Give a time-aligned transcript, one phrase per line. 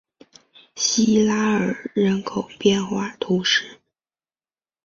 [0.75, 3.79] 西拉尔人口变化图示